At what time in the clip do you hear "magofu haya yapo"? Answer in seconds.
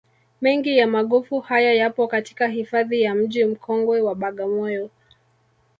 0.87-2.07